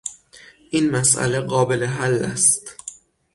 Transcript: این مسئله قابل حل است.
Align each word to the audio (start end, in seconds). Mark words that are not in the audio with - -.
این 0.69 0.89
مسئله 0.91 1.39
قابل 1.41 1.83
حل 1.83 2.23
است. 2.25 2.75